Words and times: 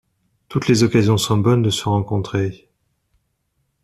Toutes 0.49 0.67
les 0.67 0.81
occasions 0.81 1.15
sont 1.17 1.37
bonnes 1.37 1.61
de 1.61 1.69
se 1.69 1.87
rencontrer. 1.87 2.67